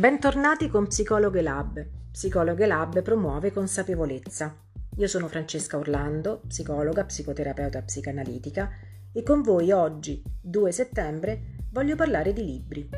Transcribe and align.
Bentornati 0.00 0.70
con 0.70 0.86
Psicologhe 0.86 1.42
Lab. 1.42 1.86
Psicologhe 2.10 2.64
Lab 2.64 3.02
promuove 3.02 3.52
consapevolezza. 3.52 4.56
Io 4.96 5.06
sono 5.06 5.28
Francesca 5.28 5.76
Orlando, 5.76 6.40
psicologa, 6.46 7.04
psicoterapeuta 7.04 7.82
psicanalitica 7.82 8.70
e 9.12 9.22
con 9.22 9.42
voi 9.42 9.72
oggi, 9.72 10.22
2 10.40 10.72
settembre, 10.72 11.66
voglio 11.70 11.96
parlare 11.96 12.32
di 12.32 12.42
libri. 12.42 12.88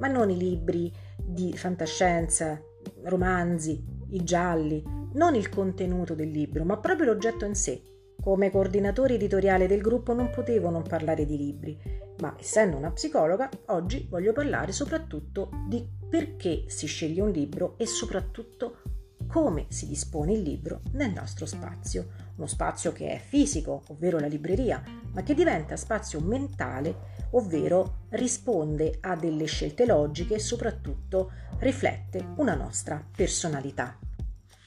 Ma 0.00 0.08
non 0.08 0.28
i 0.28 0.36
libri 0.36 0.92
di 1.16 1.56
fantascienza, 1.56 2.60
romanzi, 3.04 3.82
i 4.10 4.22
gialli, 4.22 4.84
non 5.14 5.34
il 5.34 5.48
contenuto 5.48 6.14
del 6.14 6.28
libro, 6.28 6.64
ma 6.64 6.76
proprio 6.76 7.06
l'oggetto 7.06 7.46
in 7.46 7.54
sé. 7.54 7.80
Come 8.22 8.50
coordinatore 8.50 9.14
editoriale 9.14 9.66
del 9.66 9.80
gruppo 9.80 10.12
non 10.12 10.28
potevo 10.28 10.68
non 10.68 10.82
parlare 10.82 11.24
di 11.24 11.38
libri, 11.38 11.80
ma 12.18 12.36
essendo 12.38 12.76
una 12.76 12.90
psicologa, 12.90 13.48
oggi 13.68 14.06
voglio 14.10 14.34
parlare 14.34 14.72
soprattutto 14.72 15.48
di 15.66 15.88
perché 16.06 16.64
si 16.66 16.86
sceglie 16.86 17.22
un 17.22 17.30
libro 17.30 17.78
e 17.78 17.86
soprattutto 17.86 18.82
come 19.26 19.66
si 19.68 19.86
dispone 19.86 20.34
il 20.34 20.42
libro 20.42 20.82
nel 20.92 21.12
nostro 21.12 21.46
spazio. 21.46 22.08
Uno 22.36 22.46
spazio 22.46 22.92
che 22.92 23.10
è 23.10 23.18
fisico, 23.18 23.84
ovvero 23.88 24.18
la 24.18 24.26
libreria, 24.26 24.82
ma 25.12 25.22
che 25.22 25.32
diventa 25.32 25.76
spazio 25.76 26.20
mentale, 26.20 27.28
ovvero 27.30 28.06
risponde 28.10 28.98
a 29.00 29.16
delle 29.16 29.46
scelte 29.46 29.86
logiche 29.86 30.34
e 30.34 30.40
soprattutto 30.40 31.30
riflette 31.58 32.34
una 32.36 32.54
nostra 32.54 33.02
personalità. 33.16 33.96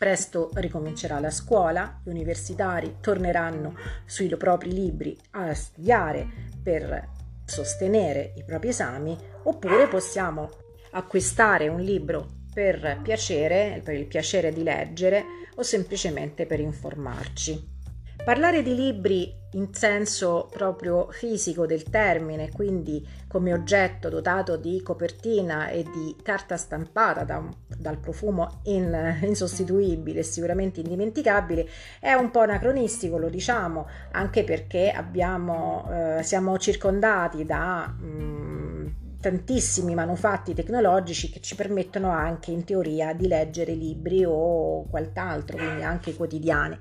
Presto 0.03 0.49
ricomincerà 0.55 1.17
la 1.21 1.29
scuola, 1.29 2.01
gli 2.03 2.09
universitari 2.09 2.97
torneranno 2.99 3.73
sui 4.03 4.27
propri 4.35 4.73
libri 4.73 5.17
a 5.31 5.53
studiare 5.53 6.27
per 6.61 7.07
sostenere 7.45 8.33
i 8.35 8.43
propri 8.43 8.67
esami, 8.67 9.17
oppure 9.43 9.87
possiamo 9.87 10.49
acquistare 10.91 11.69
un 11.69 11.79
libro 11.79 12.27
per 12.53 12.99
piacere, 13.01 13.79
per 13.81 13.95
il 13.95 14.05
piacere 14.05 14.51
di 14.51 14.61
leggere 14.61 15.23
o 15.55 15.63
semplicemente 15.63 16.45
per 16.45 16.59
informarci. 16.59 17.72
Parlare 18.23 18.63
di 18.63 18.73
libri 18.73 19.35
in 19.51 19.73
senso 19.73 20.47
proprio 20.49 21.09
fisico 21.11 21.65
del 21.65 21.83
termine, 21.83 22.49
quindi 22.51 23.05
come 23.27 23.51
oggetto 23.51 24.07
dotato 24.07 24.55
di 24.55 24.81
copertina 24.81 25.67
e 25.67 25.83
di 25.83 26.15
carta 26.23 26.55
stampata 26.55 27.25
da, 27.25 27.43
dal 27.67 27.97
profumo 27.97 28.61
in, 28.63 29.17
insostituibile 29.23 30.19
e 30.19 30.23
sicuramente 30.23 30.79
indimenticabile, 30.79 31.67
è 31.99 32.13
un 32.13 32.31
po' 32.31 32.39
anacronistico, 32.39 33.17
lo 33.17 33.27
diciamo, 33.27 33.87
anche 34.11 34.45
perché 34.45 34.89
abbiamo, 34.89 35.89
eh, 35.91 36.23
siamo 36.23 36.57
circondati 36.57 37.43
da... 37.43 37.87
Mh, 37.87 38.62
tantissimi 39.23 39.95
manufatti 39.95 40.53
tecnologici 40.53 41.29
che 41.29 41.39
ci 41.39 41.55
permettono 41.55 42.11
anche 42.11 42.51
in 42.51 42.65
teoria 42.65 43.13
di 43.13 43.29
leggere 43.29 43.71
libri 43.71 44.25
o 44.25 44.85
quant'altro, 44.89 45.55
quindi 45.55 45.81
anche 45.81 46.13
quotidiani. 46.13 46.77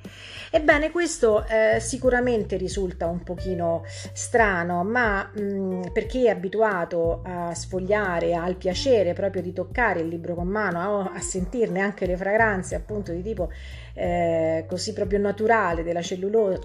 Ebbene, 0.50 0.90
questo 0.90 1.46
eh, 1.46 1.78
sicuramente 1.78 2.56
risulta 2.56 3.06
un 3.06 3.22
pochino 3.22 3.84
strano, 4.12 4.82
ma 4.82 5.30
mh, 5.32 5.40
mm, 5.40 5.82
per 5.92 6.06
chi 6.06 6.26
è 6.26 6.30
abituato 6.30 7.22
a 7.24 7.54
sfogliare, 7.54 8.34
al 8.34 8.56
piacere 8.56 9.12
proprio 9.12 9.40
di 9.40 9.52
toccare 9.52 10.00
il 10.00 10.08
libro 10.08 10.34
con 10.34 10.48
mano, 10.48 10.80
a, 10.80 11.12
a 11.14 11.20
sentirne 11.20 11.80
anche 11.80 12.06
le 12.06 12.16
fragranze 12.16 12.74
appunto 12.74 13.12
di 13.12 13.22
tipo 13.22 13.50
eh, 13.94 14.64
così 14.68 14.92
proprio 14.92 15.20
naturale 15.20 15.84
della 15.84 16.02
cellulosa, 16.02 16.58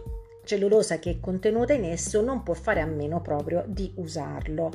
cellulosa 0.47 0.97
che 0.97 1.11
è 1.11 1.19
contenuta 1.19 1.73
in 1.73 1.83
esso 1.83 2.21
non 2.21 2.41
può 2.41 2.55
fare 2.55 2.81
a 2.81 2.85
meno 2.85 3.21
proprio 3.21 3.63
di 3.67 3.91
usarlo. 3.95 4.71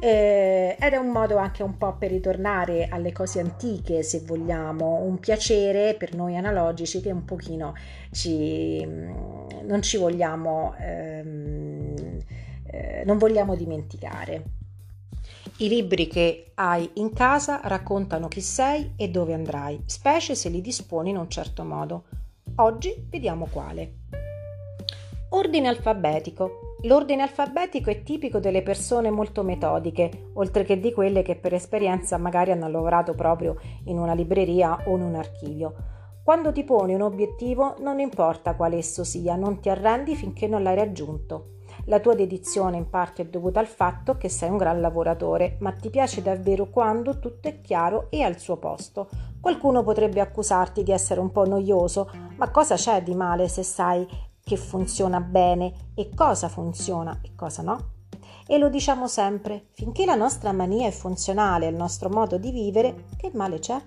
Eh, 0.00 0.76
ed 0.80 0.92
è 0.92 0.96
un 0.96 1.10
modo 1.10 1.36
anche 1.36 1.62
un 1.62 1.76
po' 1.76 1.94
per 1.96 2.10
ritornare 2.10 2.88
alle 2.90 3.12
cose 3.12 3.38
antiche, 3.38 4.02
se 4.02 4.22
vogliamo, 4.24 5.02
un 5.02 5.18
piacere 5.20 5.94
per 5.94 6.14
noi 6.14 6.36
analogici 6.36 7.00
che 7.00 7.12
un 7.12 7.24
pochino 7.24 7.74
ci, 8.10 8.84
mm, 8.84 9.66
non 9.66 9.82
ci 9.82 9.98
vogliamo, 9.98 10.74
ehm, 10.78 12.18
eh, 12.66 13.02
non 13.04 13.18
vogliamo 13.18 13.54
dimenticare. 13.54 14.58
I 15.58 15.68
libri 15.68 16.06
che 16.06 16.52
hai 16.54 16.88
in 16.94 17.12
casa 17.12 17.60
raccontano 17.64 18.28
chi 18.28 18.40
sei 18.40 18.92
e 18.96 19.10
dove 19.10 19.34
andrai, 19.34 19.82
specie 19.84 20.34
se 20.34 20.48
li 20.48 20.62
disponi 20.62 21.10
in 21.10 21.18
un 21.18 21.28
certo 21.28 21.64
modo. 21.64 22.04
Oggi 22.56 23.06
vediamo 23.10 23.46
quale. 23.46 24.19
Ordine 25.32 25.68
alfabetico. 25.68 26.76
L'ordine 26.82 27.22
alfabetico 27.22 27.88
è 27.88 28.02
tipico 28.02 28.40
delle 28.40 28.62
persone 28.62 29.10
molto 29.10 29.44
metodiche, 29.44 30.30
oltre 30.32 30.64
che 30.64 30.80
di 30.80 30.92
quelle 30.92 31.22
che 31.22 31.36
per 31.36 31.54
esperienza 31.54 32.18
magari 32.18 32.50
hanno 32.50 32.68
lavorato 32.68 33.14
proprio 33.14 33.56
in 33.84 33.96
una 33.96 34.12
libreria 34.12 34.82
o 34.86 34.96
in 34.96 35.02
un 35.02 35.14
archivio. 35.14 35.74
Quando 36.24 36.50
ti 36.50 36.64
poni 36.64 36.94
un 36.94 37.02
obiettivo, 37.02 37.76
non 37.78 38.00
importa 38.00 38.56
quale 38.56 38.78
esso 38.78 39.04
sia, 39.04 39.36
non 39.36 39.60
ti 39.60 39.68
arrendi 39.68 40.16
finché 40.16 40.48
non 40.48 40.64
l'hai 40.64 40.74
raggiunto. 40.74 41.58
La 41.84 42.00
tua 42.00 42.16
dedizione 42.16 42.76
in 42.76 42.90
parte 42.90 43.22
è 43.22 43.26
dovuta 43.26 43.60
al 43.60 43.68
fatto 43.68 44.16
che 44.16 44.28
sei 44.28 44.50
un 44.50 44.56
gran 44.56 44.80
lavoratore, 44.80 45.58
ma 45.60 45.70
ti 45.70 45.90
piace 45.90 46.22
davvero 46.22 46.70
quando 46.70 47.20
tutto 47.20 47.46
è 47.46 47.60
chiaro 47.60 48.08
e 48.10 48.22
al 48.22 48.38
suo 48.38 48.56
posto. 48.56 49.08
Qualcuno 49.40 49.84
potrebbe 49.84 50.20
accusarti 50.20 50.82
di 50.82 50.90
essere 50.90 51.20
un 51.20 51.30
po' 51.30 51.46
noioso, 51.46 52.10
ma 52.36 52.50
cosa 52.50 52.74
c'è 52.74 53.00
di 53.02 53.14
male 53.14 53.46
se 53.46 53.62
sai 53.62 54.04
che 54.50 54.56
funziona 54.56 55.20
bene 55.20 55.92
e 55.94 56.10
cosa 56.12 56.48
funziona 56.48 57.20
e 57.22 57.36
cosa 57.36 57.62
no. 57.62 57.92
E 58.48 58.58
lo 58.58 58.68
diciamo 58.68 59.06
sempre, 59.06 59.68
finché 59.74 60.04
la 60.04 60.16
nostra 60.16 60.50
mania 60.50 60.88
è 60.88 60.90
funzionale 60.90 61.68
al 61.68 61.74
nostro 61.74 62.08
modo 62.08 62.36
di 62.36 62.50
vivere, 62.50 63.04
che 63.16 63.30
male 63.32 63.60
c'è? 63.60 63.80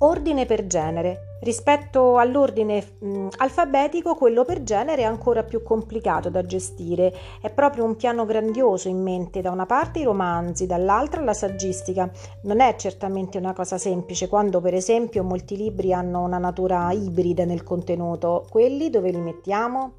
Ordine 0.00 0.44
per 0.44 0.66
genere. 0.66 1.31
Rispetto 1.42 2.18
all'ordine 2.18 2.84
mh, 3.00 3.28
alfabetico, 3.38 4.14
quello 4.14 4.44
per 4.44 4.62
genere 4.62 5.02
è 5.02 5.06
ancora 5.06 5.42
più 5.42 5.64
complicato 5.64 6.30
da 6.30 6.46
gestire. 6.46 7.12
È 7.40 7.50
proprio 7.50 7.82
un 7.82 7.96
piano 7.96 8.24
grandioso 8.24 8.86
in 8.86 9.02
mente, 9.02 9.40
da 9.40 9.50
una 9.50 9.66
parte 9.66 9.98
i 9.98 10.04
romanzi, 10.04 10.66
dall'altra 10.66 11.20
la 11.20 11.32
saggistica. 11.32 12.08
Non 12.42 12.60
è 12.60 12.76
certamente 12.76 13.38
una 13.38 13.54
cosa 13.54 13.76
semplice 13.76 14.28
quando, 14.28 14.60
per 14.60 14.74
esempio, 14.74 15.24
molti 15.24 15.56
libri 15.56 15.92
hanno 15.92 16.22
una 16.22 16.38
natura 16.38 16.92
ibrida 16.92 17.44
nel 17.44 17.64
contenuto. 17.64 18.46
Quelli 18.48 18.88
dove 18.88 19.10
li 19.10 19.20
mettiamo? 19.20 19.94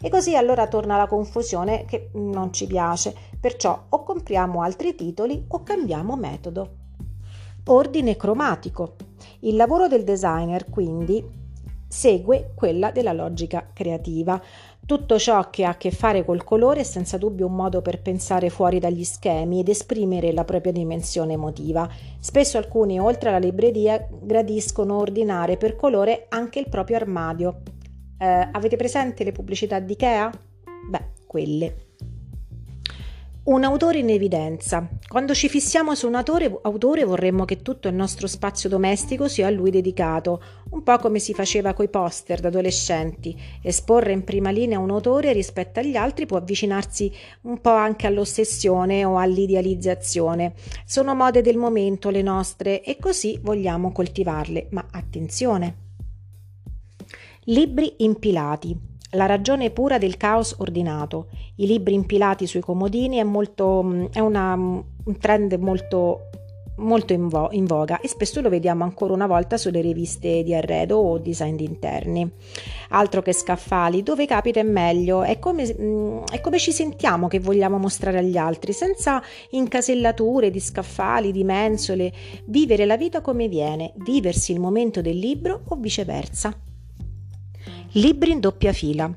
E 0.00 0.08
così 0.08 0.36
allora 0.36 0.68
torna 0.68 0.96
la 0.96 1.08
confusione 1.08 1.86
che 1.86 2.10
non 2.12 2.52
ci 2.52 2.68
piace. 2.68 3.12
Perciò 3.40 3.86
o 3.88 4.04
compriamo 4.04 4.62
altri 4.62 4.94
titoli 4.94 5.44
o 5.48 5.64
cambiamo 5.64 6.14
metodo. 6.14 6.83
Ordine 7.66 8.14
cromatico. 8.16 8.96
Il 9.40 9.56
lavoro 9.56 9.88
del 9.88 10.04
designer 10.04 10.68
quindi 10.68 11.24
segue 11.88 12.52
quella 12.54 12.90
della 12.90 13.14
logica 13.14 13.70
creativa. 13.72 14.38
Tutto 14.84 15.18
ciò 15.18 15.48
che 15.48 15.64
ha 15.64 15.70
a 15.70 15.76
che 15.78 15.90
fare 15.90 16.26
col 16.26 16.44
colore 16.44 16.80
è 16.80 16.84
senza 16.84 17.16
dubbio 17.16 17.46
un 17.46 17.54
modo 17.54 17.80
per 17.80 18.02
pensare 18.02 18.50
fuori 18.50 18.78
dagli 18.78 19.02
schemi 19.02 19.60
ed 19.60 19.68
esprimere 19.70 20.34
la 20.34 20.44
propria 20.44 20.72
dimensione 20.72 21.32
emotiva. 21.32 21.88
Spesso 22.20 22.58
alcuni, 22.58 23.00
oltre 23.00 23.30
alla 23.30 23.38
libreria, 23.38 24.06
gradiscono 24.10 24.98
ordinare 24.98 25.56
per 25.56 25.74
colore 25.74 26.26
anche 26.28 26.58
il 26.58 26.68
proprio 26.68 26.96
armadio. 26.96 27.62
Eh, 28.18 28.48
avete 28.52 28.76
presente 28.76 29.24
le 29.24 29.32
pubblicità 29.32 29.80
di 29.80 29.92
Ikea? 29.92 30.30
Beh, 30.90 31.12
quelle. 31.26 31.93
Un 33.46 33.62
autore 33.62 33.98
in 33.98 34.08
evidenza. 34.08 34.88
Quando 35.06 35.34
ci 35.34 35.50
fissiamo 35.50 35.94
su 35.94 36.06
un 36.06 36.14
autore, 36.14 36.60
autore, 36.62 37.04
vorremmo 37.04 37.44
che 37.44 37.60
tutto 37.60 37.88
il 37.88 37.94
nostro 37.94 38.26
spazio 38.26 38.70
domestico 38.70 39.28
sia 39.28 39.48
a 39.48 39.50
lui 39.50 39.70
dedicato, 39.70 40.42
un 40.70 40.82
po' 40.82 40.96
come 40.96 41.18
si 41.18 41.34
faceva 41.34 41.74
coi 41.74 41.90
poster 41.90 42.40
da 42.40 42.48
adolescenti. 42.48 43.38
Esporre 43.60 44.12
in 44.12 44.24
prima 44.24 44.48
linea 44.48 44.78
un 44.78 44.88
autore 44.88 45.34
rispetto 45.34 45.80
agli 45.80 45.94
altri 45.94 46.24
può 46.24 46.38
avvicinarsi 46.38 47.12
un 47.42 47.60
po' 47.60 47.68
anche 47.68 48.06
all'ossessione 48.06 49.04
o 49.04 49.18
all'idealizzazione. 49.18 50.54
Sono 50.86 51.14
mode 51.14 51.42
del 51.42 51.58
momento 51.58 52.08
le 52.08 52.22
nostre 52.22 52.82
e 52.82 52.96
così 52.98 53.38
vogliamo 53.42 53.92
coltivarle, 53.92 54.68
ma 54.70 54.86
attenzione. 54.90 55.82
Libri 57.48 57.96
impilati. 57.98 58.92
La 59.14 59.26
ragione 59.26 59.70
pura 59.70 59.96
del 59.96 60.16
caos 60.16 60.56
ordinato. 60.58 61.28
I 61.56 61.66
libri 61.66 61.94
impilati 61.94 62.46
sui 62.46 62.60
comodini 62.60 63.18
è, 63.18 63.22
molto, 63.22 64.08
è 64.12 64.18
una, 64.18 64.54
un 64.54 65.18
trend 65.20 65.52
molto, 65.54 66.30
molto 66.78 67.12
in, 67.12 67.28
vo- 67.28 67.48
in, 67.52 67.64
voga 67.64 68.00
e 68.00 68.08
spesso 68.08 68.40
lo 68.40 68.48
vediamo 68.48 68.82
ancora 68.82 69.12
una 69.12 69.28
volta 69.28 69.56
sulle 69.56 69.80
riviste 69.80 70.42
di 70.42 70.52
arredo 70.52 70.96
o 70.96 71.18
design 71.18 71.56
interni. 71.60 72.28
Altro 72.88 73.22
che 73.22 73.32
scaffali, 73.32 74.02
dove 74.02 74.26
capita 74.26 74.58
è 74.58 74.64
meglio, 74.64 75.22
è 75.22 75.38
come, 75.38 75.62
è 75.62 76.40
come 76.40 76.58
ci 76.58 76.72
sentiamo 76.72 77.28
che 77.28 77.38
vogliamo 77.38 77.78
mostrare 77.78 78.18
agli 78.18 78.36
altri, 78.36 78.72
senza 78.72 79.22
incasellature 79.50 80.50
di 80.50 80.58
scaffali, 80.58 81.30
di 81.30 81.44
mensole, 81.44 82.12
vivere 82.46 82.84
la 82.84 82.96
vita 82.96 83.20
come 83.20 83.46
viene, 83.46 83.92
viversi 83.98 84.50
il 84.50 84.58
momento 84.58 85.00
del 85.00 85.18
libro 85.18 85.62
o 85.68 85.76
viceversa. 85.76 86.52
Libri 87.96 88.32
in 88.32 88.40
doppia 88.40 88.72
fila. 88.72 89.08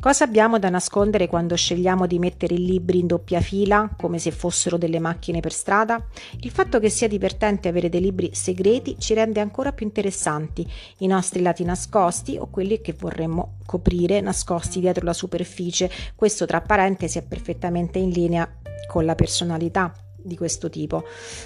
Cosa 0.00 0.24
abbiamo 0.24 0.58
da 0.58 0.68
nascondere 0.68 1.28
quando 1.28 1.54
scegliamo 1.54 2.08
di 2.08 2.18
mettere 2.18 2.54
i 2.54 2.66
libri 2.66 2.98
in 2.98 3.06
doppia 3.06 3.40
fila, 3.40 3.88
come 3.96 4.18
se 4.18 4.32
fossero 4.32 4.76
delle 4.76 4.98
macchine 4.98 5.38
per 5.38 5.52
strada? 5.52 6.04
Il 6.40 6.50
fatto 6.50 6.80
che 6.80 6.88
sia 6.88 7.06
divertente 7.06 7.68
avere 7.68 7.88
dei 7.88 8.00
libri 8.00 8.30
segreti 8.34 8.96
ci 8.98 9.14
rende 9.14 9.38
ancora 9.38 9.70
più 9.70 9.86
interessanti, 9.86 10.68
i 10.98 11.06
nostri 11.06 11.40
lati 11.40 11.62
nascosti 11.62 12.36
o 12.36 12.48
quelli 12.48 12.80
che 12.80 12.96
vorremmo 12.98 13.58
coprire 13.64 14.20
nascosti 14.20 14.80
dietro 14.80 15.04
la 15.04 15.12
superficie. 15.12 15.88
Questo 16.16 16.46
tra 16.46 16.60
parentesi 16.60 17.18
è 17.18 17.22
perfettamente 17.22 18.00
in 18.00 18.10
linea 18.10 18.48
con 18.88 19.04
la 19.04 19.14
personalità 19.14 20.05
di 20.26 20.36
questo 20.36 20.68
tipo. 20.68 21.04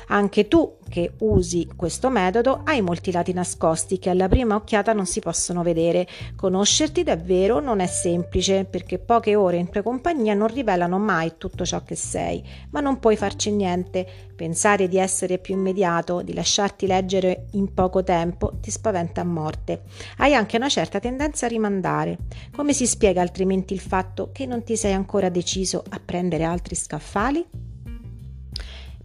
Anche 0.08 0.48
tu 0.48 0.78
che 0.88 1.12
usi 1.18 1.68
questo 1.76 2.10
metodo 2.10 2.62
hai 2.64 2.82
molti 2.82 3.12
lati 3.12 3.32
nascosti 3.32 3.98
che 3.98 4.10
alla 4.10 4.28
prima 4.28 4.56
occhiata 4.56 4.92
non 4.92 5.06
si 5.06 5.20
possono 5.20 5.62
vedere. 5.62 6.06
Conoscerti 6.34 7.02
davvero 7.02 7.60
non 7.60 7.80
è 7.80 7.86
semplice 7.86 8.64
perché 8.64 8.98
poche 8.98 9.36
ore 9.36 9.58
in 9.58 9.70
tua 9.70 9.82
compagnia 9.82 10.34
non 10.34 10.48
rivelano 10.48 10.98
mai 10.98 11.34
tutto 11.38 11.64
ciò 11.64 11.82
che 11.84 11.94
sei, 11.94 12.42
ma 12.70 12.80
non 12.80 12.98
puoi 12.98 13.16
farci 13.16 13.50
niente. 13.50 14.28
Pensare 14.34 14.88
di 14.88 14.96
essere 14.96 15.38
più 15.38 15.54
immediato, 15.54 16.22
di 16.22 16.32
lasciarti 16.32 16.86
leggere 16.86 17.46
in 17.52 17.74
poco 17.74 18.02
tempo, 18.02 18.52
ti 18.60 18.70
spaventa 18.70 19.20
a 19.20 19.24
morte. 19.24 19.82
Hai 20.16 20.34
anche 20.34 20.56
una 20.56 20.68
certa 20.68 20.98
tendenza 20.98 21.46
a 21.46 21.50
rimandare. 21.50 22.18
Come 22.54 22.72
si 22.72 22.86
spiega 22.86 23.20
altrimenti 23.20 23.74
il 23.74 23.80
fatto 23.80 24.30
che 24.32 24.46
non 24.46 24.62
ti 24.64 24.76
sei 24.76 24.94
ancora 24.94 25.28
deciso 25.28 25.84
a 25.90 26.00
prendere 26.02 26.44
altri 26.44 26.74
scaffali? 26.74 27.69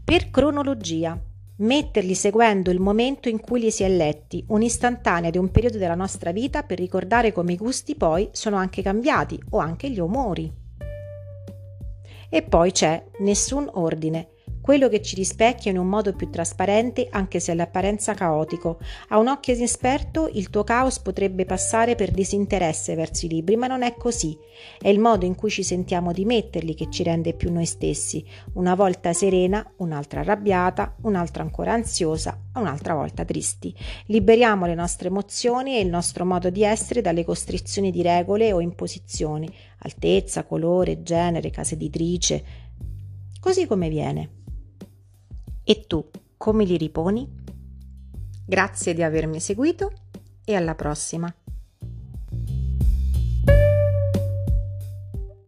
Per 0.05 0.29
cronologia. 0.29 1.19
Metterli 1.57 2.13
seguendo 2.13 2.69
il 2.69 2.79
momento 2.79 3.27
in 3.27 3.39
cui 3.39 3.59
li 3.59 3.71
si 3.71 3.81
è 3.81 3.89
letti, 3.89 4.45
un'istantanea 4.49 5.31
di 5.31 5.39
un 5.39 5.49
periodo 5.49 5.79
della 5.79 5.95
nostra 5.95 6.31
vita 6.31 6.61
per 6.61 6.77
ricordare 6.77 7.31
come 7.31 7.53
i 7.53 7.57
gusti 7.57 7.95
poi 7.95 8.29
sono 8.31 8.55
anche 8.55 8.83
cambiati 8.83 9.41
o 9.49 9.57
anche 9.57 9.89
gli 9.89 9.99
umori. 9.99 10.53
E 12.29 12.41
poi 12.43 12.71
c'è 12.71 13.03
nessun 13.21 13.67
ordine, 13.73 14.27
quello 14.65 14.89
che 14.89 15.03
ci 15.03 15.13
rispecchia 15.13 15.69
in 15.69 15.77
un 15.77 15.85
modo 15.85 16.13
più 16.13 16.31
trasparente 16.31 17.07
anche 17.11 17.39
se 17.39 17.51
all'apparenza 17.51 18.15
caotico. 18.15 18.79
A 19.09 19.19
un 19.19 19.27
occhio 19.27 19.53
inesperto 19.53 20.27
il 20.33 20.49
tuo 20.49 20.63
caos 20.63 20.97
potrebbe 20.97 21.45
passare 21.45 21.93
per 21.93 22.09
disinteresse 22.09 22.95
verso 22.95 23.27
i 23.27 23.29
libri, 23.29 23.57
ma 23.57 23.67
non 23.67 23.83
è 23.83 23.93
così. 23.95 24.35
È 24.79 24.87
il 24.87 24.97
modo 24.97 25.23
in 25.23 25.35
cui 25.35 25.51
ci 25.51 25.61
sentiamo 25.61 26.11
di 26.11 26.25
metterli 26.25 26.73
che 26.73 26.89
ci 26.89 27.03
rende 27.03 27.35
più 27.35 27.51
noi 27.51 27.67
stessi, 27.67 28.25
una 28.53 28.73
volta 28.73 29.13
serena, 29.13 29.71
un'altra 29.77 30.21
arrabbiata, 30.21 30.95
un'altra 31.03 31.43
ancora 31.43 31.73
ansiosa, 31.73 32.35
un'altra 32.55 32.95
volta 32.95 33.23
tristi. 33.23 33.71
Liberiamo 34.07 34.65
le 34.65 34.73
nostre 34.73 35.09
emozioni 35.09 35.75
e 35.75 35.81
il 35.81 35.89
nostro 35.89 36.25
modo 36.25 36.49
di 36.49 36.63
essere 36.63 37.01
dalle 37.01 37.23
costrizioni 37.23 37.91
di 37.91 38.01
regole 38.01 38.51
o 38.51 38.59
imposizioni, 38.61 39.47
altezza, 39.83 40.43
colore, 40.43 41.03
genere, 41.03 41.51
casa 41.51 41.75
editrice, 41.75 42.43
così 43.39 43.67
come 43.67 43.89
viene. 43.89 44.43
E 45.67 45.87
tu 45.87 46.07
come 46.37 46.63
li 46.63 46.77
riponi? 46.77 47.27
Grazie 48.45 48.93
di 48.93 49.01
avermi 49.01 49.39
seguito 49.39 49.91
e 50.45 50.53
alla 50.53 50.75
prossima. 50.75 51.33